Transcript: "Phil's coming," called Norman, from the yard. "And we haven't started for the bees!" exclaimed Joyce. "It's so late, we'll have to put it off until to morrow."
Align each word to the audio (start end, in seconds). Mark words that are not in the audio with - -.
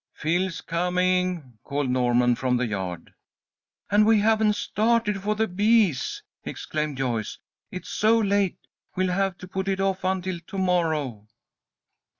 "Phil's 0.15 0.61
coming," 0.61 1.59
called 1.63 1.91
Norman, 1.91 2.33
from 2.33 2.57
the 2.57 2.65
yard. 2.65 3.13
"And 3.91 4.03
we 4.03 4.17
haven't 4.17 4.55
started 4.55 5.21
for 5.21 5.35
the 5.35 5.47
bees!" 5.47 6.23
exclaimed 6.43 6.97
Joyce. 6.97 7.37
"It's 7.69 7.89
so 7.89 8.17
late, 8.17 8.57
we'll 8.95 9.11
have 9.13 9.37
to 9.37 9.47
put 9.47 9.67
it 9.67 9.79
off 9.79 10.03
until 10.03 10.39
to 10.39 10.57
morrow." 10.57 11.27